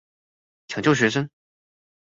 [0.67, 1.29] 搶救學生